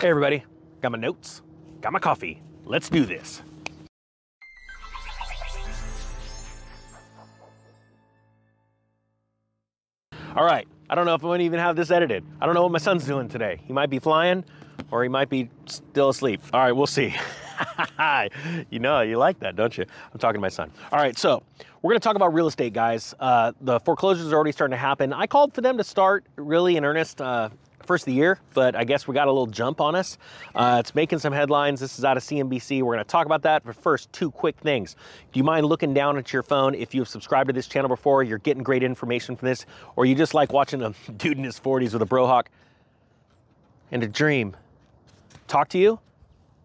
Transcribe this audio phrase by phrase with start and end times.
[0.00, 0.42] Hey everybody,
[0.80, 1.42] got my notes,
[1.82, 2.40] got my coffee.
[2.64, 3.42] Let's do this.
[10.34, 12.24] All right, I don't know if I'm gonna even have this edited.
[12.40, 13.60] I don't know what my son's doing today.
[13.66, 14.42] He might be flying
[14.90, 16.40] or he might be still asleep.
[16.54, 17.14] All right, we'll see.
[18.70, 19.84] you know, you like that, don't you?
[20.14, 20.70] I'm talking to my son.
[20.92, 21.42] All right, so
[21.82, 23.14] we're going to talk about real estate, guys.
[23.20, 25.12] Uh, the foreclosures are already starting to happen.
[25.12, 27.50] I called for them to start really in earnest uh,
[27.90, 30.16] first of the year, but I guess we got a little jump on us.
[30.54, 31.80] Uh, it's making some headlines.
[31.80, 32.82] This is out of CNBC.
[32.82, 33.64] We're going to talk about that.
[33.64, 34.94] But first, two quick things.
[35.32, 38.22] Do you mind looking down at your phone if you've subscribed to this channel before?
[38.22, 41.58] You're getting great information from this, or you just like watching a dude in his
[41.58, 42.46] 40s with a brohawk
[43.90, 44.56] and a dream
[45.48, 45.98] talk to you?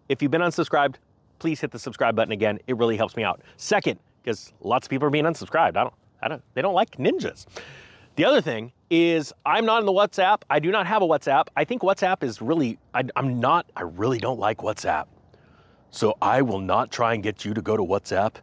[0.08, 0.94] If you've been unsubscribed,
[1.40, 2.60] please hit the subscribe button again.
[2.68, 3.40] It really helps me out.
[3.56, 5.76] Second, because lots of people are being unsubscribed.
[5.76, 7.46] I don't, I don't, they don't like ninjas.
[8.16, 10.40] The other thing is I'm not in the WhatsApp.
[10.48, 11.48] I do not have a WhatsApp.
[11.54, 15.04] I think WhatsApp is really, I, am not, I really don't like WhatsApp.
[15.90, 18.36] So I will not try and get you to go to WhatsApp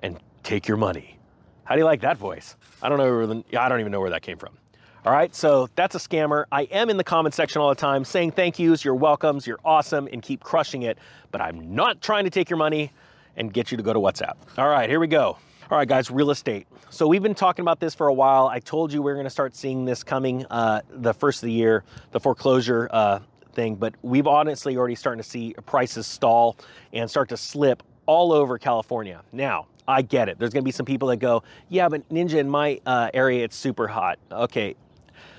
[0.00, 1.16] and take your money.
[1.62, 2.56] How do you like that voice?
[2.82, 4.58] I don't know, I don't even know where that came from.
[5.06, 6.44] All right, so that's a scammer.
[6.50, 9.60] I am in the comment section all the time saying thank yous, you're welcomes, you're
[9.64, 10.98] awesome, and keep crushing it.
[11.30, 12.92] But I'm not trying to take your money
[13.36, 14.34] and get you to go to WhatsApp.
[14.58, 15.38] All right, here we go.
[15.70, 16.66] All right, guys, real estate.
[16.88, 18.48] So we've been talking about this for a while.
[18.48, 21.46] I told you we are going to start seeing this coming uh, the first of
[21.46, 23.20] the year, the foreclosure uh,
[23.52, 23.76] thing.
[23.76, 26.56] But we've honestly already starting to see prices stall
[26.92, 29.22] and start to slip all over California.
[29.30, 30.40] Now, I get it.
[30.40, 33.44] There's going to be some people that go, yeah, but Ninja, in my uh, area,
[33.44, 34.18] it's super hot.
[34.32, 34.74] Okay,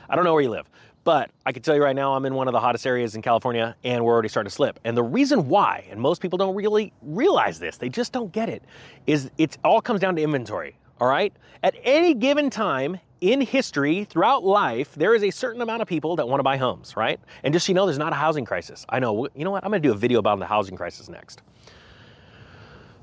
[0.09, 0.69] I don't know where you live,
[1.03, 3.21] but I can tell you right now, I'm in one of the hottest areas in
[3.21, 4.79] California and we're already starting to slip.
[4.83, 8.49] And the reason why, and most people don't really realize this, they just don't get
[8.49, 8.63] it,
[9.07, 10.77] is it all comes down to inventory.
[10.99, 11.33] All right?
[11.63, 16.15] At any given time in history, throughout life, there is a certain amount of people
[16.15, 17.19] that want to buy homes, right?
[17.43, 18.85] And just so you know, there's not a housing crisis.
[18.89, 19.63] I know, you know what?
[19.63, 21.41] I'm to do a video about the housing crisis next.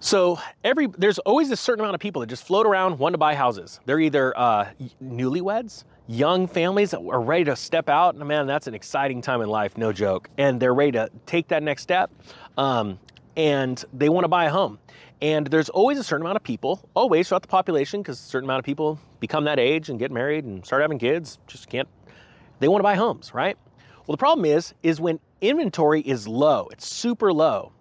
[0.00, 3.18] So every there's always a certain amount of people that just float around, want to
[3.18, 3.80] buy houses.
[3.84, 4.70] They're either uh,
[5.02, 8.14] newlyweds, young families that are ready to step out.
[8.14, 10.30] And man, that's an exciting time in life, no joke.
[10.38, 12.12] And they're ready to take that next step.
[12.56, 12.98] Um,
[13.36, 14.78] and they want to buy a home.
[15.20, 18.46] And there's always a certain amount of people, always throughout the population, because a certain
[18.46, 21.88] amount of people become that age and get married and start having kids, just can't,
[22.60, 23.56] they want to buy homes, right?
[24.06, 27.72] Well, the problem is, is when inventory is low, it's super low,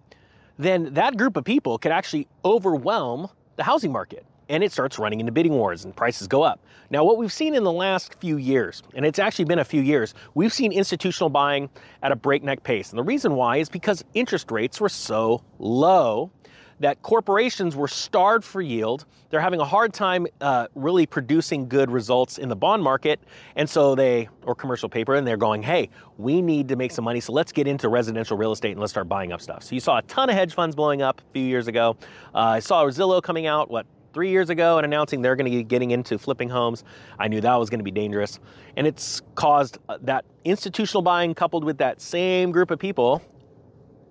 [0.58, 5.20] then that group of people could actually overwhelm the housing market and it starts running
[5.20, 6.60] into bidding wars and prices go up.
[6.90, 9.82] Now, what we've seen in the last few years, and it's actually been a few
[9.82, 11.70] years, we've seen institutional buying
[12.02, 12.92] at a breakneck pace.
[12.92, 16.32] And the reason why is because interest rates were so low
[16.80, 19.06] that corporations were starved for yield.
[19.30, 23.20] They're having a hard time uh, really producing good results in the bond market.
[23.56, 27.04] And so they, or commercial paper, and they're going, hey, we need to make some
[27.04, 27.20] money.
[27.20, 29.64] So let's get into residential real estate and let's start buying up stuff.
[29.64, 31.98] So you saw a ton of hedge funds blowing up a few years ago.
[32.34, 35.56] Uh, I saw Zillow coming out, what, three years ago and announcing they're going to
[35.56, 36.84] be getting into flipping homes.
[37.20, 38.40] I knew that was going to be dangerous.
[38.76, 43.22] And it's caused uh, that institutional buying coupled with that same group of people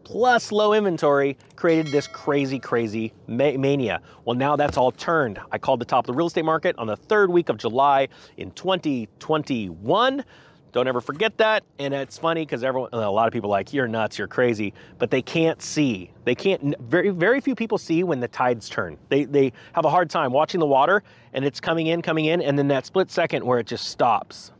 [0.06, 4.00] plus low inventory created this crazy, crazy ma- mania.
[4.25, 5.41] Well, now that's all turned.
[5.50, 8.06] I called the top of the real estate market on the third week of July
[8.37, 10.25] in 2021.
[10.71, 11.65] Don't ever forget that.
[11.81, 15.11] And it's funny because everyone, a lot of people like, you're nuts, you're crazy, but
[15.11, 16.12] they can't see.
[16.22, 18.97] They can't, very, very few people see when the tides turn.
[19.09, 21.03] They, they have a hard time watching the water
[21.33, 24.53] and it's coming in, coming in, and then that split second where it just stops.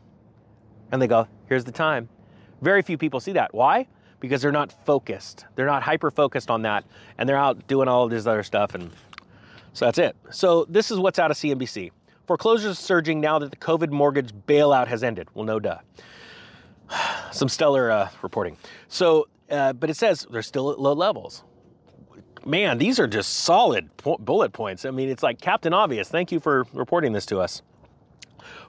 [0.91, 2.09] And they go, here's the time.
[2.61, 3.53] Very few people see that.
[3.53, 3.87] Why?
[4.19, 5.45] Because they're not focused.
[5.55, 6.83] They're not hyper focused on that.
[7.17, 8.73] And they're out doing all of this other stuff.
[8.73, 8.91] And
[9.73, 10.15] so that's it.
[10.31, 11.91] So this is what's out of CNBC.
[12.25, 15.29] Foreclosures surging now that the COVID mortgage bailout has ended.
[15.33, 15.79] Well, no duh.
[17.31, 18.57] Some stellar uh, reporting.
[18.87, 21.43] So, uh, but it says they're still at low levels.
[22.45, 24.85] Man, these are just solid po- bullet points.
[24.85, 26.09] I mean, it's like Captain Obvious.
[26.09, 27.61] Thank you for reporting this to us.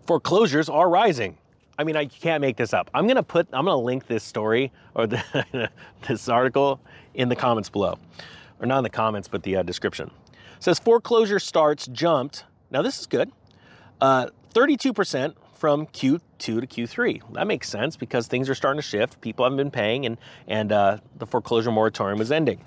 [0.06, 1.38] Foreclosures are rising.
[1.78, 2.90] I mean, I can't make this up.
[2.92, 5.70] I'm gonna put, I'm gonna link this story or the,
[6.08, 6.80] this article
[7.14, 7.98] in the comments below,
[8.58, 10.10] or not in the comments, but the uh, description.
[10.56, 12.44] It says foreclosure starts jumped.
[12.72, 13.30] Now this is good.
[14.00, 17.34] Uh, 32% from Q2 to Q3.
[17.34, 19.20] That makes sense because things are starting to shift.
[19.20, 20.18] People haven't been paying, and
[20.48, 22.60] and uh, the foreclosure moratorium is ending.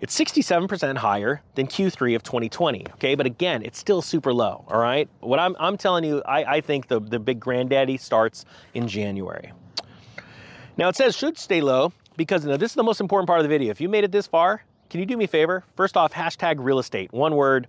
[0.00, 2.86] It's 67% higher than Q3 of 2020.
[2.92, 4.64] Okay, but again, it's still super low.
[4.68, 5.08] All right.
[5.20, 9.52] What I'm I'm telling you, I, I think the the big granddaddy starts in January.
[10.78, 13.44] Now it says should stay low because now this is the most important part of
[13.44, 13.70] the video.
[13.70, 15.64] If you made it this far, can you do me a favor?
[15.76, 17.66] First off, hashtag real estate, one word,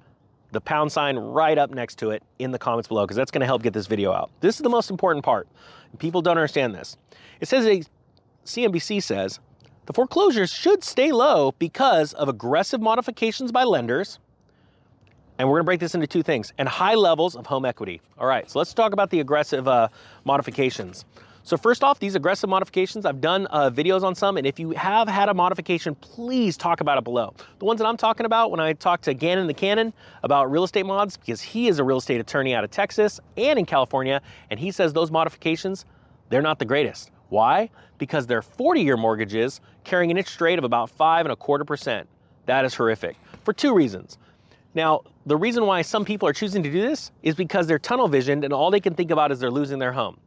[0.52, 3.42] the pound sign right up next to it in the comments below because that's going
[3.42, 4.32] to help get this video out.
[4.40, 5.50] This is the most important part.
[6.00, 6.98] People don't understand this.
[7.42, 7.84] It says a
[8.46, 9.40] CNBC says
[9.92, 14.20] The foreclosures should stay low because of aggressive modifications by lenders.
[15.38, 18.00] And we're gonna break this into two things and high levels of home equity.
[18.18, 19.90] All right, so let's talk about the aggressive uh,
[20.24, 21.04] modifications.
[21.44, 24.70] So first off, these aggressive modifications, I've done uh, videos on some, and if you
[24.70, 27.34] have had a modification, please talk about it below.
[27.60, 29.92] The ones that I'm talking about when I talk to Gannon the Cannon
[30.24, 33.60] about real estate mods, because he is a real estate attorney out of Texas and
[33.60, 34.22] in California,
[34.52, 35.84] and he says those modifications,
[36.30, 37.12] they're not the greatest.
[37.28, 37.70] Why?
[37.98, 42.08] Because they're 40-year mortgages carrying an interest rate of about five and a quarter percent.
[42.46, 44.18] That is horrific for two reasons.
[44.74, 48.08] Now, the reason why some people are choosing to do this is because they're tunnel
[48.08, 50.18] visioned and all they can think about is they're losing their home.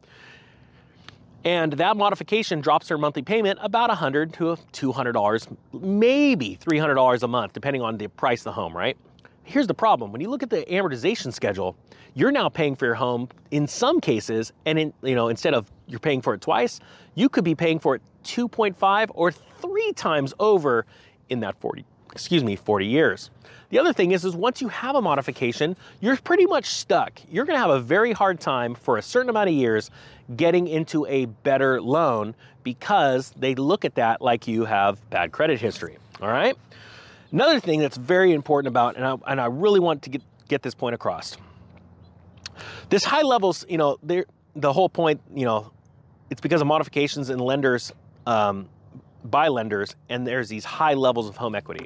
[1.43, 7.53] And that modification drops their monthly payment about 100 to $200, maybe $300 a month,
[7.53, 8.97] depending on the price of the home, right?
[9.45, 10.11] Here's the problem.
[10.11, 11.75] When you look at the amortization schedule,
[12.15, 15.71] you're now paying for your home in some cases, and in, you know, instead of
[15.87, 16.79] you're paying for it twice,
[17.13, 20.85] you could be paying for it 2.5 or three times over
[21.29, 23.29] in that 40, excuse me, 40 years.
[23.69, 27.19] The other thing is, is once you have a modification, you're pretty much stuck.
[27.29, 29.91] You're gonna have a very hard time for a certain amount of years
[30.35, 32.33] getting into a better loan
[32.63, 36.57] because they look at that like you have bad credit history, all right?
[37.35, 40.61] Another thing that's very important about, and I, and I really want to get, get
[40.61, 41.35] this point across.
[42.87, 45.69] This high levels, you know, the whole point, you know,
[46.29, 47.91] it's because of modifications and lenders,
[48.25, 48.69] um,
[49.25, 51.85] by lenders, and there's these high levels of home equity.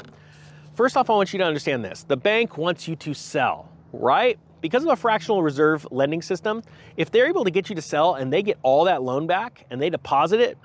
[0.75, 2.03] First off, I want you to understand this.
[2.03, 4.37] The bank wants you to sell, right?
[4.61, 6.61] Because of a fractional reserve lending system,
[6.95, 9.65] if they're able to get you to sell and they get all that loan back
[9.71, 10.59] and they deposit it,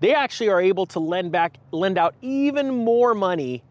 [0.00, 3.62] they actually are able to lend back, lend out even more money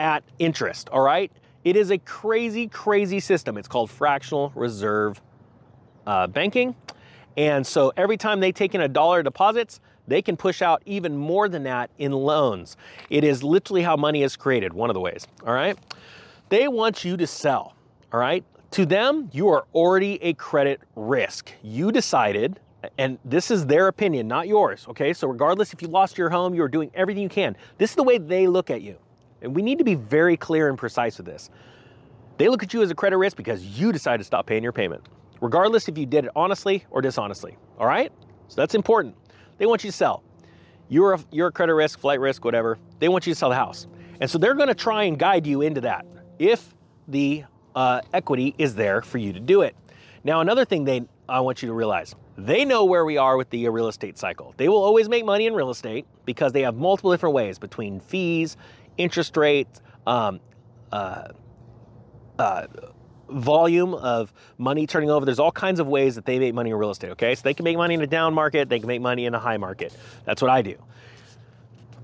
[0.00, 1.30] at interest, all right?
[1.62, 3.58] It is a crazy, crazy system.
[3.58, 5.20] It's called fractional reserve
[6.06, 6.74] uh, banking.
[7.36, 11.16] And so every time they take in a dollar deposits, they can push out even
[11.16, 12.76] more than that in loans.
[13.10, 15.78] It is literally how money is created, one of the ways, all right?
[16.48, 17.76] They want you to sell,
[18.12, 18.42] all right?
[18.72, 21.52] To them, you are already a credit risk.
[21.62, 22.58] You decided,
[22.98, 25.12] and this is their opinion, not yours, okay?
[25.12, 27.56] So, regardless if you lost your home, you are doing everything you can.
[27.78, 28.96] This is the way they look at you.
[29.42, 31.50] And we need to be very clear and precise with this.
[32.38, 34.72] They look at you as a credit risk because you decided to stop paying your
[34.72, 35.08] payment,
[35.40, 38.12] regardless if you did it honestly or dishonestly, all right?
[38.48, 39.14] So, that's important.
[39.58, 40.22] They want you to sell.
[40.88, 42.78] You're a, you're a credit risk, flight risk, whatever.
[42.98, 43.86] They want you to sell the house.
[44.20, 46.04] And so they're going to try and guide you into that
[46.38, 46.74] if
[47.08, 47.44] the
[47.74, 49.76] uh, equity is there for you to do it.
[50.24, 53.50] Now, another thing they I want you to realize they know where we are with
[53.50, 54.52] the real estate cycle.
[54.56, 58.00] They will always make money in real estate because they have multiple different ways between
[58.00, 58.56] fees,
[58.96, 60.40] interest rates, um,
[60.92, 61.28] uh,
[62.38, 62.66] uh,
[63.28, 65.24] volume of money turning over.
[65.24, 67.34] There's all kinds of ways that they make money in real estate, okay?
[67.34, 69.38] So they can make money in a down market, they can make money in a
[69.38, 69.94] high market.
[70.24, 70.76] That's what I do.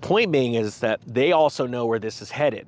[0.03, 2.67] Point being is that they also know where this is headed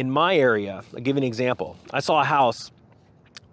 [0.00, 1.76] in my area, I'll give you an example.
[1.92, 2.70] I saw a house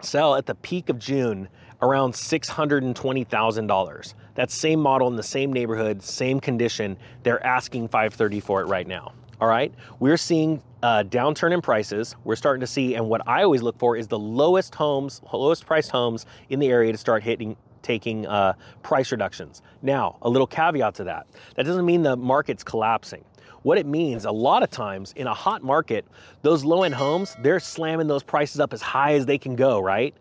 [0.00, 1.46] sell at the peak of June
[1.82, 4.14] around $620,000.
[4.34, 8.86] That same model in the same neighborhood, same condition, they're asking 530 for it right
[8.86, 9.12] now.
[9.40, 12.16] All right, we're seeing a downturn in prices.
[12.24, 15.64] We're starting to see, and what I always look for is the lowest homes, lowest
[15.64, 19.62] priced homes in the area to start hitting taking uh, price reductions.
[19.80, 21.28] Now, a little caveat to that.
[21.54, 23.24] That doesn't mean the market's collapsing.
[23.62, 26.06] What it means, a lot of times in a hot market,
[26.42, 29.80] those low end homes, they're slamming those prices up as high as they can go,
[29.80, 30.14] right?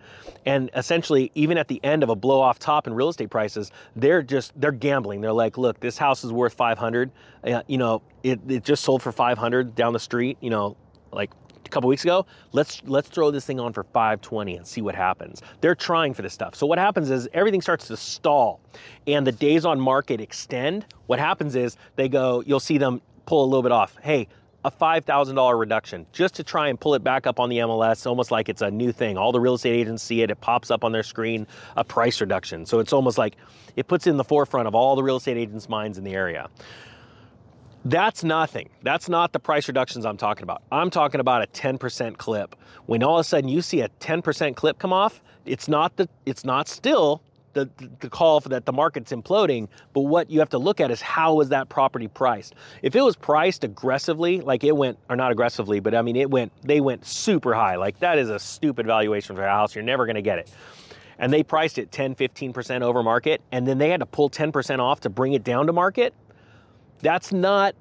[0.46, 3.72] And essentially, even at the end of a blow off top in real estate prices,
[3.96, 5.22] they're just, they're gambling.
[5.22, 7.12] They're like, look, this house is worth 500.
[7.44, 10.76] Uh, you know, it, it just sold for 500 down the street, you know,
[11.12, 11.32] like
[11.66, 14.96] a couple weeks ago let's let's throw this thing on for 520 and see what
[14.96, 18.62] happens they're trying for this stuff so what happens is everything starts to stall
[19.06, 23.44] and the days on market extend what happens is they go you'll see them pull
[23.44, 23.96] a little bit off.
[24.02, 24.28] Hey,
[24.66, 28.32] a $5,000 reduction just to try and pull it back up on the MLS, almost
[28.32, 29.18] like it's a new thing.
[29.18, 32.20] All the real estate agents see it, it pops up on their screen, a price
[32.20, 32.66] reduction.
[32.66, 33.36] So it's almost like
[33.76, 36.14] it puts it in the forefront of all the real estate agents' minds in the
[36.14, 36.50] area.
[37.86, 38.70] That's nothing.
[38.84, 40.64] That's not the price reductions I'm talking about.
[40.72, 42.56] I'm talking about a 10% clip.
[42.88, 46.10] When all of a sudden you see a 10% clip come off, it's not the
[46.26, 47.22] it's not still
[47.58, 50.92] the, the call for that the market's imploding, but what you have to look at
[50.92, 52.56] is how was that property priced?
[52.82, 56.30] If it was priced aggressively, like it went, or not aggressively, but I mean, it
[56.30, 57.76] went, they went super high.
[57.76, 59.76] Like that is a stupid valuation for a house.
[59.76, 60.52] You're never going to get it.
[61.20, 64.80] And they priced it 10, 15% over market, and then they had to pull 10%
[64.80, 66.14] off to bring it down to market.
[67.02, 67.74] That's not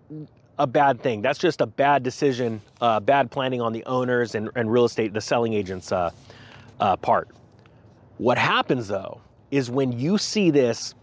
[0.59, 1.21] a bad thing.
[1.21, 5.13] That's just a bad decision, uh, bad planning on the owners and, and real estate,
[5.13, 6.11] the selling agents' uh,
[6.81, 7.29] uh, part.
[8.17, 10.95] What happens though is when you see this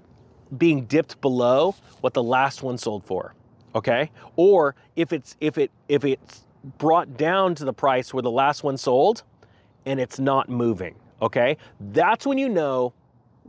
[0.57, 3.33] being dipped below what the last one sold for.
[3.75, 4.11] okay?
[4.35, 6.45] Or if it's if it if it's
[6.77, 9.23] brought down to the price where the last one sold
[9.85, 11.57] and it's not moving, okay?
[11.91, 12.93] That's when you know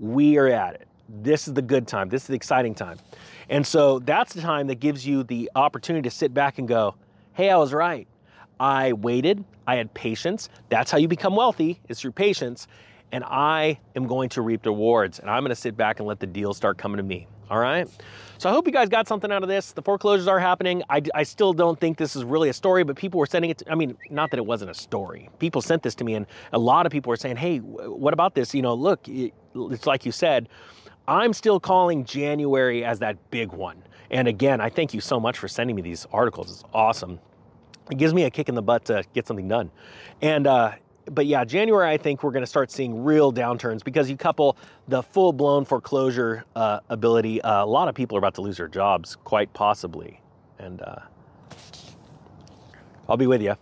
[0.01, 0.89] we are at it.
[1.23, 2.09] This is the good time.
[2.09, 2.99] This is the exciting time.
[3.51, 6.95] And so that's the time that gives you the opportunity to sit back and go,
[7.35, 8.09] "Hey, I was right.
[8.59, 9.45] I waited.
[9.67, 10.49] I had patience.
[10.71, 12.67] That's how you become wealthy, is through patience.
[13.15, 16.09] And I am going to reap the rewards and I'm going to sit back and
[16.09, 17.29] let the deals start coming to me.
[17.49, 17.89] All right.
[18.39, 19.71] So I hope you guys got something out of this.
[19.71, 20.83] The foreclosures are happening.
[20.91, 23.59] I, I still don't think this is really a story, but people were sending it.
[23.59, 25.31] To, I mean, not that it wasn't a story.
[25.39, 28.35] People sent this to me, and a lot of people were saying, "Hey, what about
[28.35, 28.53] this?
[28.53, 30.49] You know, look, it's like you said."
[31.07, 33.83] I'm still calling January as that big one.
[34.11, 36.51] And again, I thank you so much for sending me these articles.
[36.51, 37.21] It's awesome.
[37.91, 39.71] It gives me a kick in the butt to get something done.
[40.23, 40.73] And uh,
[41.11, 44.57] but yeah, January, I think we're going to start seeing real downturns because you couple
[44.89, 47.41] the full blown foreclosure uh, ability.
[47.43, 50.21] Uh, a lot of people are about to lose their jobs, quite possibly.
[50.59, 51.01] And uh,
[53.09, 53.55] I'll be with you.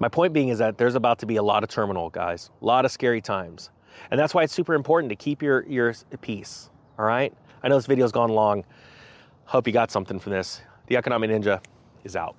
[0.00, 2.64] My point being is that there's about to be a lot of terminal, guys, a
[2.64, 3.70] lot of scary times.
[4.10, 6.70] And that's why it's super important to keep your, your peace.
[6.98, 7.34] All right.
[7.62, 8.64] I know this video's gone long.
[9.44, 10.60] Hope you got something from this.
[10.86, 11.60] The Economic Ninja
[12.04, 12.36] is out.